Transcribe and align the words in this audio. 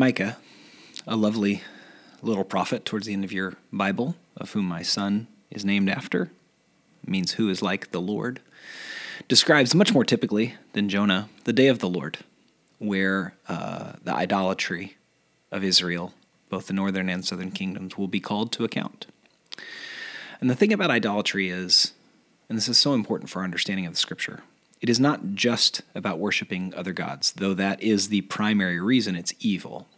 Micah, 0.00 0.38
a 1.06 1.14
lovely 1.14 1.60
little 2.22 2.42
prophet 2.42 2.86
towards 2.86 3.06
the 3.06 3.12
end 3.12 3.22
of 3.22 3.32
your 3.32 3.58
Bible, 3.70 4.16
of 4.34 4.50
whom 4.52 4.64
my 4.64 4.80
son 4.80 5.26
is 5.50 5.62
named 5.62 5.90
after, 5.90 6.30
means 7.06 7.32
who 7.32 7.50
is 7.50 7.60
like 7.60 7.90
the 7.90 8.00
Lord, 8.00 8.40
describes 9.28 9.74
much 9.74 9.92
more 9.92 10.02
typically 10.02 10.54
than 10.72 10.88
Jonah 10.88 11.28
the 11.44 11.52
day 11.52 11.66
of 11.66 11.80
the 11.80 11.88
Lord, 11.88 12.16
where 12.78 13.34
uh, 13.46 13.92
the 14.02 14.14
idolatry 14.14 14.96
of 15.52 15.62
Israel, 15.62 16.14
both 16.48 16.68
the 16.68 16.72
northern 16.72 17.10
and 17.10 17.22
southern 17.22 17.50
kingdoms, 17.50 17.98
will 17.98 18.08
be 18.08 18.20
called 18.20 18.52
to 18.52 18.64
account. 18.64 19.04
And 20.40 20.48
the 20.48 20.56
thing 20.56 20.72
about 20.72 20.90
idolatry 20.90 21.50
is, 21.50 21.92
and 22.48 22.56
this 22.56 22.68
is 22.70 22.78
so 22.78 22.94
important 22.94 23.28
for 23.28 23.40
our 23.40 23.44
understanding 23.44 23.84
of 23.84 23.92
the 23.92 23.98
scripture, 23.98 24.44
it 24.80 24.88
is 24.88 24.98
not 24.98 25.34
just 25.34 25.82
about 25.94 26.18
worshiping 26.18 26.72
other 26.76 26.92
gods, 26.92 27.32
though 27.32 27.54
that 27.54 27.82
is 27.82 28.08
the 28.08 28.22
primary 28.22 28.80
reason 28.80 29.14
it's 29.14 29.34
evil. 29.40 29.88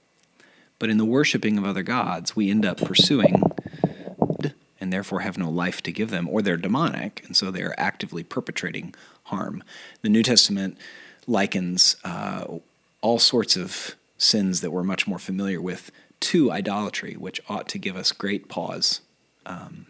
But 0.78 0.90
in 0.90 0.98
the 0.98 1.04
worshiping 1.04 1.58
of 1.58 1.64
other 1.64 1.84
gods, 1.84 2.34
we 2.34 2.50
end 2.50 2.66
up 2.66 2.78
pursuing 2.78 3.40
and 4.80 4.92
therefore 4.92 5.20
have 5.20 5.38
no 5.38 5.48
life 5.48 5.80
to 5.84 5.92
give 5.92 6.10
them, 6.10 6.28
or 6.28 6.42
they're 6.42 6.56
demonic, 6.56 7.22
and 7.24 7.36
so 7.36 7.52
they're 7.52 7.78
actively 7.78 8.24
perpetrating 8.24 8.92
harm. 9.24 9.62
The 10.00 10.08
New 10.08 10.24
Testament 10.24 10.76
likens 11.28 11.94
uh, 12.02 12.58
all 13.00 13.20
sorts 13.20 13.56
of 13.56 13.94
sins 14.18 14.60
that 14.60 14.72
we're 14.72 14.82
much 14.82 15.06
more 15.06 15.20
familiar 15.20 15.60
with 15.60 15.92
to 16.18 16.50
idolatry, 16.50 17.14
which 17.14 17.40
ought 17.48 17.68
to 17.68 17.78
give 17.78 17.96
us 17.96 18.10
great 18.10 18.48
pause 18.48 19.02
um, 19.46 19.86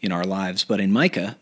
in 0.00 0.10
our 0.10 0.24
lives. 0.24 0.64
But 0.64 0.80
in 0.80 0.90
Micah, 0.90 1.36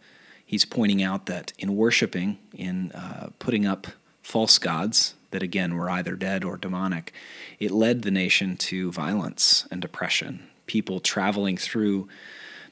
he's 0.54 0.64
pointing 0.64 1.02
out 1.02 1.26
that 1.26 1.52
in 1.58 1.74
worshiping, 1.74 2.38
in 2.54 2.92
uh, 2.92 3.28
putting 3.40 3.66
up 3.66 3.88
false 4.22 4.56
gods 4.56 5.14
that 5.33 5.42
again 5.42 5.74
were 5.74 5.91
either 5.91 6.14
dead 6.14 6.44
or 6.44 6.56
demonic, 6.56 7.12
it 7.58 7.72
led 7.72 8.02
the 8.02 8.10
nation 8.12 8.56
to 8.56 8.92
violence 8.92 9.66
and 9.72 9.84
oppression 9.84 10.48
people 10.66 11.00
traveling 11.00 11.56
through 11.56 12.06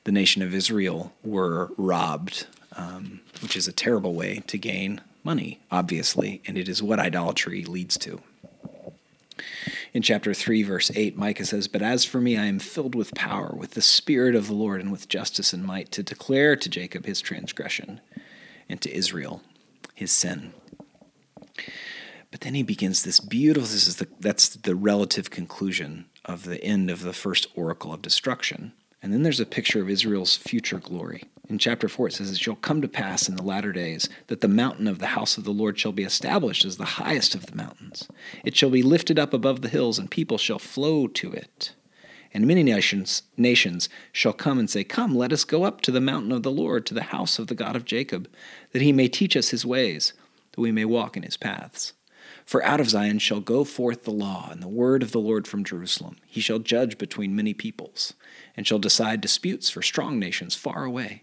the 0.05 0.13
nation 0.13 0.43
of 0.43 0.55
Israel 0.55 1.13
were 1.25 1.71
robbed, 1.77 2.47
um, 2.77 3.21
which 3.43 3.57
is 3.57 3.67
a 3.67 3.73
terrible 3.73 4.15
way 4.15 4.45
to 4.47 4.57
gain 4.57 5.01
money, 5.25 5.59
obviously, 5.69 6.41
and 6.47 6.57
it 6.57 6.69
is 6.69 6.85
what 6.85 7.01
idolatry 7.01 7.65
leads 7.65 7.99
to. 7.99 8.21
In 9.95 10.01
chapter 10.01 10.33
3, 10.33 10.63
verse 10.63 10.91
8, 10.95 11.19
Micah 11.19 11.45
says, 11.45 11.69
But 11.69 11.83
as 11.83 12.05
for 12.05 12.19
me, 12.19 12.39
I 12.39 12.47
am 12.47 12.59
filled 12.59 12.95
with 12.95 13.15
power, 13.15 13.55
with 13.55 13.73
the 13.73 13.83
Spirit 13.83 14.35
of 14.35 14.47
the 14.47 14.55
Lord, 14.55 14.81
and 14.81 14.91
with 14.91 15.09
justice 15.09 15.53
and 15.53 15.63
might, 15.63 15.93
to 15.93 16.03
declare 16.03 16.57
to 16.57 16.69
Jacob 16.71 17.05
his 17.05 17.21
transgression, 17.21 18.01
and 18.71 18.81
to 18.81 18.95
Israel 18.95 19.43
his 19.95 20.11
sin. 20.11 20.55
But 22.31 22.41
then 22.41 22.55
he 22.55 22.63
begins 22.63 23.03
this 23.03 23.21
beautiful, 23.21 23.69
this 23.69 23.87
is 23.87 23.97
the, 23.97 24.09
that's 24.19 24.49
the 24.49 24.75
relative 24.75 25.29
conclusion 25.29 26.07
of 26.25 26.45
the 26.45 26.63
end 26.65 26.91
of 26.91 27.03
the 27.03 27.13
first 27.13 27.47
oracle 27.55 27.93
of 27.93 28.01
destruction. 28.01 28.73
And 29.03 29.13
then 29.13 29.25
there's 29.25 29.41
a 29.41 29.47
picture 29.47 29.83
of 29.83 29.91
Israel's 29.91 30.37
future 30.37 30.79
glory. 30.79 31.25
In 31.49 31.59
chapter 31.59 31.89
4, 31.89 32.07
it 32.07 32.13
says, 32.13 32.31
It 32.31 32.39
shall 32.39 32.55
come 32.55 32.81
to 32.83 32.89
pass 32.89 33.29
in 33.29 33.35
the 33.35 33.43
latter 33.43 33.73
days 33.73 34.09
that 34.29 34.41
the 34.41 34.49
mountain 34.49 34.87
of 34.87 35.01
the 35.01 35.09
house 35.09 35.37
of 35.37 35.43
the 35.43 35.51
Lord 35.51 35.79
shall 35.79 35.91
be 35.91 36.05
established 36.05 36.65
as 36.65 36.77
the 36.77 36.85
highest 36.85 37.35
of 37.35 37.47
the 37.47 37.57
mountains. 37.57 38.09
It 38.45 38.57
shall 38.57 38.71
be 38.71 38.83
lifted 38.83 39.19
up 39.19 39.35
above 39.35 39.61
the 39.61 39.69
hills, 39.69 39.99
and 39.99 40.11
people 40.11 40.39
shall 40.39 40.61
flow 40.61 41.09
to 41.09 41.33
it. 41.33 41.75
And 42.33 42.47
many 42.47 42.63
nations, 42.63 43.25
nations 43.37 43.89
shall 44.13 44.33
come 44.33 44.59
and 44.59 44.71
say, 44.71 44.85
Come, 44.85 45.17
let 45.17 45.33
us 45.33 45.45
go 45.45 45.65
up 45.65 45.81
to 45.83 45.91
the 45.91 46.01
mountain 46.01 46.33
of 46.33 46.45
the 46.45 46.53
Lord, 46.53 46.87
to 46.87 46.95
the 46.95 47.03
house 47.03 47.39
of 47.39 47.49
the 47.49 47.55
God 47.57 47.75
of 47.75 47.85
Jacob, 47.85 48.29
that 48.71 48.83
he 48.83 48.93
may 48.93 49.09
teach 49.09 49.37
us 49.37 49.51
his 49.51 49.67
ways, 49.67 50.13
that 50.53 50.61
we 50.61 50.73
may 50.73 50.85
walk 50.85 51.17
in 51.17 51.25
his 51.25 51.37
paths. 51.37 51.93
For 52.53 52.63
out 52.65 52.81
of 52.81 52.91
Zion 52.91 53.19
shall 53.19 53.41
go 53.41 53.65
forth 53.65 54.03
the 54.05 54.11
law 54.11 54.51
and 54.51 54.63
the 54.63 54.69
word 54.69 55.03
of 55.03 55.11
the 55.11 55.19
Lord 55.19 55.49
from 55.49 55.65
Jerusalem. 55.65 56.19
He 56.27 56.43
shall 56.43 56.59
judge 56.59 56.99
between 56.99 57.35
many 57.35 57.55
peoples, 57.55 58.13
and 58.55 58.67
shall 58.67 58.79
decide 58.79 59.23
disputes 59.23 59.71
for 59.71 59.81
strong 59.81 60.19
nations 60.19 60.55
far 60.55 60.85
away. 60.85 61.23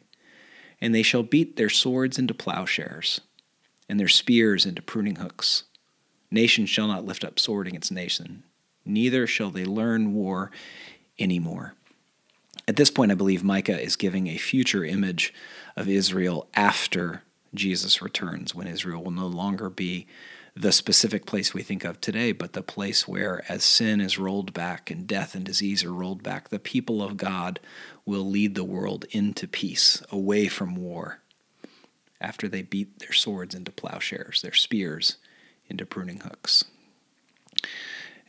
And 0.81 0.95
they 0.95 1.03
shall 1.03 1.21
beat 1.21 1.55
their 1.55 1.69
swords 1.69 2.17
into 2.17 2.33
plowshares, 2.33 3.21
and 3.87 3.99
their 3.99 4.07
spears 4.07 4.65
into 4.65 4.81
pruning 4.81 5.17
hooks. 5.17 5.65
Nation 6.31 6.65
shall 6.65 6.87
not 6.87 7.05
lift 7.05 7.23
up 7.23 7.37
sword 7.37 7.67
against 7.67 7.91
nation, 7.91 8.41
neither 8.83 9.27
shall 9.27 9.51
they 9.51 9.65
learn 9.65 10.15
war 10.15 10.49
any 11.19 11.37
more. 11.37 11.75
At 12.67 12.75
this 12.75 12.89
point, 12.89 13.11
I 13.11 13.15
believe 13.15 13.43
Micah 13.43 13.79
is 13.79 13.95
giving 13.95 14.25
a 14.25 14.37
future 14.37 14.83
image 14.83 15.31
of 15.75 15.87
Israel 15.87 16.47
after 16.55 17.21
Jesus 17.53 18.01
returns, 18.01 18.55
when 18.55 18.65
Israel 18.65 19.03
will 19.03 19.11
no 19.11 19.27
longer 19.27 19.69
be 19.69 20.07
the 20.59 20.73
specific 20.73 21.25
place 21.25 21.53
we 21.53 21.63
think 21.63 21.85
of 21.85 22.01
today, 22.01 22.33
but 22.33 22.51
the 22.51 22.61
place 22.61 23.07
where, 23.07 23.45
as 23.47 23.63
sin 23.63 24.01
is 24.01 24.19
rolled 24.19 24.53
back 24.53 24.91
and 24.91 25.07
death 25.07 25.33
and 25.33 25.45
disease 25.45 25.85
are 25.85 25.93
rolled 25.93 26.21
back, 26.21 26.49
the 26.49 26.59
people 26.59 27.01
of 27.01 27.15
God 27.15 27.61
will 28.05 28.29
lead 28.29 28.55
the 28.55 28.65
world 28.65 29.05
into 29.11 29.47
peace, 29.47 30.03
away 30.11 30.49
from 30.49 30.75
war, 30.75 31.21
after 32.19 32.49
they 32.49 32.61
beat 32.61 32.99
their 32.99 33.13
swords 33.13 33.55
into 33.55 33.71
plowshares, 33.71 34.41
their 34.41 34.53
spears 34.53 35.15
into 35.69 35.85
pruning 35.85 36.19
hooks. 36.19 36.65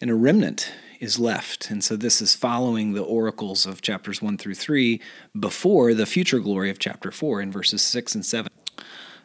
And 0.01 0.09
a 0.09 0.15
remnant 0.15 0.73
is 1.01 1.19
left. 1.19 1.69
And 1.69 1.83
so 1.83 1.97
this 1.97 2.23
is 2.23 2.37
following 2.37 2.93
the 2.93 3.03
oracles 3.03 3.67
of 3.67 3.83
chapters 3.83 4.23
1 4.23 4.39
through 4.39 4.55
3 4.55 5.01
before 5.39 5.95
the 5.95 6.07
future 6.07 6.39
glory 6.39 6.71
of 6.71 6.79
chapter 6.79 7.11
4 7.11 7.41
in 7.41 7.51
verses 7.51 7.83
6 7.83 8.15
and 8.15 8.25
7 8.25 8.53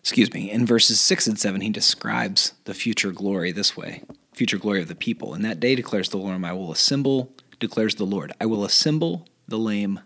excuse 0.05 0.31
me, 0.35 0.51
in 0.51 0.67
verses 0.67 0.99
6 0.99 1.25
and 1.25 1.39
7, 1.39 1.61
he 1.61 1.71
describes 1.71 2.53
the 2.65 2.75
future 2.75 3.11
glory 3.11 3.51
this 3.51 3.75
way 3.75 4.03
future 4.33 4.59
glory 4.59 4.79
of 4.79 4.87
the 4.87 4.93
people. 4.93 5.33
And 5.33 5.43
that 5.43 5.59
day 5.59 5.73
declares 5.73 6.09
the 6.09 6.17
Lord, 6.17 6.43
I 6.45 6.53
will 6.53 6.71
assemble, 6.71 7.31
declares 7.59 7.95
the 7.95 8.05
Lord, 8.05 8.31
I 8.39 8.45
will 8.45 8.63
assemble 8.63 9.27
the 9.47 9.57
lame 9.57 10.01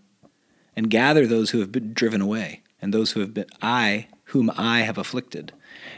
and 0.74 0.90
gather 0.90 1.28
those 1.28 1.50
who 1.50 1.60
have 1.60 1.74
been 1.74 1.94
driven 1.94 2.22
away, 2.22 2.62
and 2.82 2.94
those 2.94 3.12
who 3.12 3.20
have 3.20 3.34
been, 3.34 3.48
I, 3.62 4.08
whom 4.26 4.50
I 4.56 4.82
have 4.82 4.98
afflicted. 4.98 5.52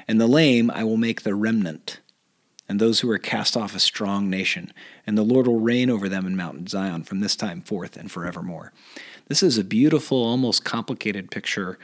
And 0.07 0.19
the 0.19 0.25
lame 0.25 0.71
I 0.71 0.83
will 0.83 0.97
make 0.97 1.21
the 1.21 1.35
remnant, 1.35 1.99
and 2.67 2.79
those 2.79 3.01
who 3.01 3.11
are 3.11 3.19
cast 3.19 3.55
off 3.55 3.75
a 3.75 3.79
strong 3.79 4.31
nation. 4.31 4.73
And 5.05 5.15
the 5.15 5.23
Lord 5.23 5.45
will 5.45 5.59
reign 5.59 5.91
over 5.91 6.09
them 6.09 6.25
in 6.25 6.35
Mount 6.35 6.69
Zion 6.69 7.03
from 7.03 7.19
this 7.19 7.35
time 7.35 7.61
forth 7.61 7.97
and 7.97 8.09
forevermore. 8.09 8.73
This 9.27 9.43
is 9.43 9.59
a 9.59 9.63
beautiful, 9.63 10.23
almost 10.23 10.65
complicated 10.65 11.29
picture 11.29 11.77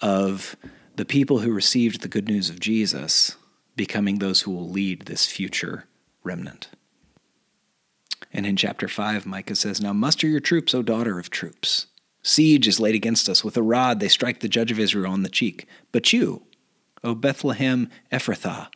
of 0.00 0.56
the 0.98 1.04
people 1.04 1.38
who 1.38 1.52
received 1.52 2.00
the 2.00 2.08
good 2.08 2.26
news 2.26 2.50
of 2.50 2.58
Jesus 2.58 3.36
becoming 3.76 4.18
those 4.18 4.40
who 4.40 4.50
will 4.50 4.68
lead 4.68 5.02
this 5.02 5.26
future 5.26 5.84
remnant. 6.24 6.70
And 8.32 8.44
in 8.44 8.56
chapter 8.56 8.88
5, 8.88 9.24
Micah 9.24 9.54
says, 9.54 9.80
Now 9.80 9.92
muster 9.92 10.26
your 10.26 10.40
troops, 10.40 10.74
O 10.74 10.82
daughter 10.82 11.20
of 11.20 11.30
troops. 11.30 11.86
Siege 12.20 12.66
is 12.66 12.80
laid 12.80 12.96
against 12.96 13.28
us. 13.28 13.44
With 13.44 13.56
a 13.56 13.62
rod 13.62 14.00
they 14.00 14.08
strike 14.08 14.40
the 14.40 14.48
judge 14.48 14.72
of 14.72 14.80
Israel 14.80 15.12
on 15.12 15.22
the 15.22 15.28
cheek. 15.28 15.68
But 15.92 16.12
you, 16.12 16.42
O 17.04 17.14
Bethlehem 17.14 17.88
Ephrathah, 18.10 18.66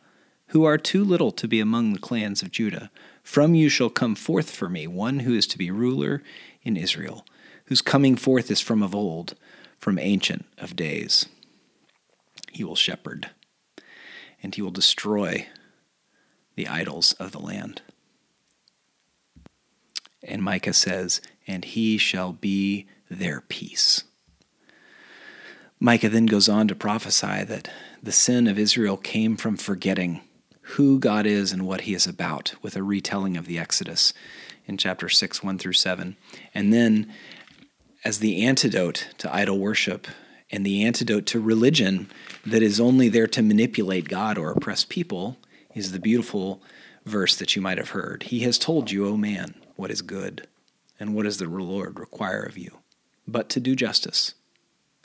who 0.47 0.63
are 0.63 0.77
too 0.77 1.03
little 1.03 1.33
to 1.33 1.47
be 1.49 1.59
among 1.59 1.91
the 1.91 1.99
clans 1.99 2.41
of 2.41 2.51
Judah, 2.51 2.89
from 3.21 3.53
you 3.53 3.67
shall 3.67 3.89
come 3.89 4.15
forth 4.15 4.49
for 4.49 4.69
me 4.69 4.87
one 4.87 5.19
who 5.19 5.33
is 5.33 5.45
to 5.47 5.57
be 5.57 5.69
ruler 5.69 6.23
in 6.61 6.77
Israel, 6.77 7.25
whose 7.65 7.81
coming 7.81 8.15
forth 8.15 8.49
is 8.49 8.61
from 8.61 8.81
of 8.81 8.95
old, 8.95 9.35
from 9.77 9.99
ancient 9.99 10.45
of 10.57 10.77
days 10.77 11.25
he 12.53 12.63
will 12.63 12.75
shepherd, 12.75 13.31
and 14.41 14.53
he 14.53 14.61
will 14.61 14.71
destroy 14.71 15.47
the 16.55 16.67
idols 16.67 17.13
of 17.13 17.31
the 17.31 17.39
land. 17.39 17.81
And 20.23 20.41
Micah 20.41 20.73
says, 20.73 21.21
And 21.47 21.65
he 21.65 21.97
shall 21.97 22.31
be 22.31 22.87
their 23.09 23.41
peace. 23.41 24.03
Micah 25.79 26.09
then 26.09 26.27
goes 26.27 26.47
on 26.47 26.67
to 26.69 26.75
prophesy 26.75 27.43
that 27.43 27.69
the 28.01 28.11
sin 28.11 28.47
of 28.47 28.57
Israel 28.57 28.95
came 28.95 29.35
from 29.35 29.57
forgetting 29.57 30.21
who 30.61 30.97
God 30.97 31.25
is 31.25 31.51
and 31.51 31.67
what 31.67 31.81
he 31.81 31.93
is 31.93 32.07
about, 32.07 32.55
with 32.61 32.77
a 32.77 32.83
retelling 32.83 33.35
of 33.35 33.47
the 33.47 33.59
Exodus 33.59 34.13
in 34.65 34.77
chapter 34.77 35.09
6, 35.09 35.43
1 35.43 35.57
through 35.57 35.73
7. 35.73 36.15
And 36.53 36.71
then, 36.71 37.11
as 38.05 38.19
the 38.19 38.45
antidote 38.45 39.09
to 39.17 39.33
idol 39.33 39.59
worship, 39.59 40.07
and 40.53 40.63
the 40.63 40.85
antidote 40.85 41.25
to 41.25 41.41
religion 41.41 42.07
that 42.45 42.61
is 42.61 42.79
only 42.79 43.09
there 43.09 43.25
to 43.25 43.41
manipulate 43.41 44.07
God 44.07 44.37
or 44.37 44.51
oppress 44.51 44.85
people 44.85 45.37
is 45.73 45.91
the 45.91 45.99
beautiful 45.99 46.61
verse 47.05 47.35
that 47.35 47.55
you 47.55 47.61
might 47.61 47.79
have 47.79 47.89
heard. 47.89 48.23
He 48.23 48.41
has 48.41 48.59
told 48.59 48.91
you, 48.91 49.07
O 49.07 49.17
man, 49.17 49.55
what 49.75 49.89
is 49.89 50.03
good, 50.03 50.47
and 50.99 51.15
what 51.15 51.23
does 51.23 51.39
the 51.39 51.49
Lord 51.49 51.99
require 51.99 52.43
of 52.43 52.55
you, 52.55 52.77
but 53.27 53.49
to 53.49 53.59
do 53.59 53.75
justice, 53.75 54.35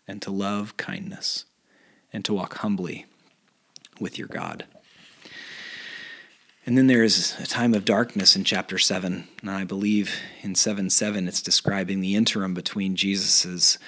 and 0.07 0.21
to 0.21 0.31
love 0.31 0.77
kindness, 0.77 1.47
and 2.13 2.27
to 2.27 2.35
walk 2.35 2.59
humbly 2.59 3.07
with 3.99 4.19
your 4.19 4.29
God. 4.29 4.67
And 6.67 6.77
then 6.77 6.89
there 6.89 7.05
is 7.05 7.35
a 7.41 7.47
time 7.47 7.73
of 7.73 7.87
darkness 7.87 8.37
in 8.37 8.45
chapter 8.45 8.77
7. 8.77 9.27
And 9.41 9.51
I 9.51 9.65
believe 9.65 10.21
in 10.43 10.55
7 10.55 10.91
7, 10.91 11.27
it's 11.27 11.41
describing 11.41 12.01
the 12.03 12.15
interim 12.15 12.53
between 12.53 12.97
Jesus' 12.97 13.79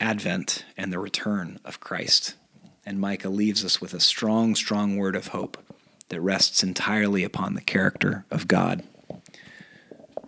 Advent 0.00 0.64
and 0.76 0.92
the 0.92 0.98
return 0.98 1.58
of 1.64 1.80
Christ. 1.80 2.34
And 2.86 3.00
Micah 3.00 3.30
leaves 3.30 3.64
us 3.64 3.80
with 3.80 3.94
a 3.94 4.00
strong, 4.00 4.54
strong 4.54 4.96
word 4.96 5.16
of 5.16 5.28
hope 5.28 5.56
that 6.08 6.20
rests 6.20 6.62
entirely 6.62 7.24
upon 7.24 7.54
the 7.54 7.60
character 7.60 8.24
of 8.30 8.48
God. 8.48 8.82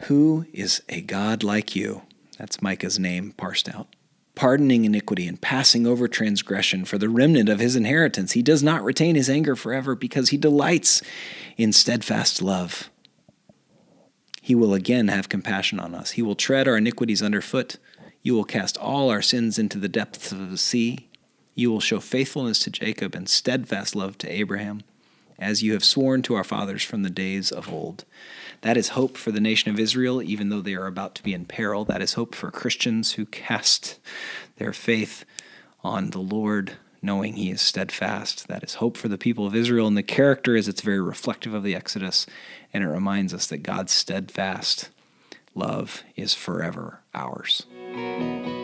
Who 0.03 0.47
is 0.53 0.83
a 0.89 1.01
God 1.01 1.43
like 1.43 1.77
you? 1.77 2.03
That's 2.39 2.63
Micah's 2.63 2.99
name 2.99 3.33
parsed 3.33 3.69
out. 3.69 3.89
Pardoning 4.35 4.85
iniquity 4.85 5.27
and 5.27 5.41
passing 5.41 5.87
over 5.87 6.09
transgression 6.09 6.85
for 6.85 6.99
the 6.99 7.09
remnant 7.09 7.49
of 7.49 7.61
his 7.61 7.77
inheritance. 7.77 8.33
He 8.33 8.43
does 8.43 8.63
not 8.63 8.85
retain 8.85 9.15
his 9.15 9.31
anger 9.31 9.57
forever 9.57 9.95
because 9.95 10.29
he 10.29 10.37
delights 10.37 11.03
in 11.57 11.73
steadfast 11.73 12.43
love. 12.43 12.91
He 14.43 14.55
will 14.55 14.75
again 14.75 15.09
have 15.09 15.29
compassion 15.29 15.81
on 15.81 15.95
us. 15.95 16.13
He 16.13 16.23
will 16.23 16.35
tread 16.35 16.69
our 16.69 16.77
iniquities 16.77 17.23
underfoot. 17.23 17.79
You 18.27 18.35
will 18.35 18.43
cast 18.43 18.77
all 18.79 19.09
our 19.09 19.23
sins 19.23 19.57
into 19.57 19.79
the 19.79 19.89
depths 19.89 20.33
of 20.33 20.51
the 20.51 20.59
sea. 20.59 21.07
You 21.55 21.71
will 21.71 21.79
show 21.79 22.01
faithfulness 22.01 22.59
to 22.65 22.71
Jacob 22.71 23.15
and 23.15 23.29
steadfast 23.29 23.95
love 23.95 24.19
to 24.19 24.29
Abraham, 24.29 24.83
as 25.39 25.63
you 25.63 25.75
have 25.75 25.85
sworn 25.85 26.23
to 26.23 26.35
our 26.35 26.43
fathers 26.43 26.83
from 26.83 27.05
the 27.05 27.09
days 27.09 27.53
of 27.53 27.73
old. 27.73 28.05
That 28.63 28.77
is 28.77 28.89
hope 28.89 29.17
for 29.17 29.31
the 29.31 29.39
nation 29.39 29.71
of 29.71 29.79
Israel, 29.79 30.21
even 30.21 30.49
though 30.49 30.61
they 30.61 30.75
are 30.75 30.89
about 30.89 31.15
to 31.15 31.23
be 31.23 31.35
in 31.35 31.45
peril. 31.45 31.85
That 31.85 32.03
is 32.03 32.15
hope 32.15 32.35
for 32.35 32.51
Christians 32.51 33.13
who 33.13 33.27
cast 33.27 34.01
their 34.57 34.73
faith 34.73 35.25
on 35.85 36.11
the 36.11 36.19
Lord, 36.19 36.73
knowing 37.01 37.35
He 37.35 37.53
is 37.53 37.61
steadfast. 37.63 38.49
That 38.49 38.65
is 38.65 38.75
hope 38.75 38.97
for 38.97 39.07
the 39.07 39.17
people 39.17 39.47
of 39.47 39.55
Israel. 39.55 39.87
And 39.87 39.97
the 39.97 40.03
character 40.03 40.57
is 40.57 40.67
it's 40.67 40.81
very 40.81 41.01
reflective 41.01 41.55
of 41.55 41.63
the 41.63 41.77
Exodus, 41.77 42.27
and 42.75 42.83
it 42.83 42.89
reminds 42.89 43.33
us 43.33 43.47
that 43.47 43.59
God's 43.59 43.93
steadfast 43.93 44.91
love 45.55 46.03
is 46.17 46.35
forever 46.35 47.03
ours. 47.15 47.67
Música 47.97 48.56